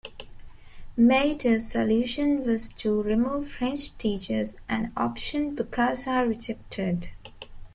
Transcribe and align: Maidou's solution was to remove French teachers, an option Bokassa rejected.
Maidou's 0.97 1.69
solution 1.69 2.43
was 2.43 2.73
to 2.73 3.03
remove 3.03 3.47
French 3.47 3.95
teachers, 3.99 4.55
an 4.67 4.91
option 4.97 5.55
Bokassa 5.55 6.27
rejected. 6.27 7.09